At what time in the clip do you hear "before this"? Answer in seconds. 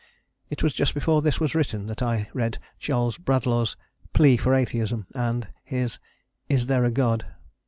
0.95-1.39